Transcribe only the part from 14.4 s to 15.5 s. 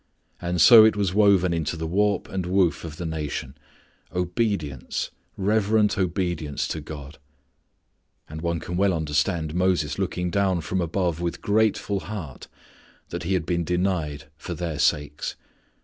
their sakes.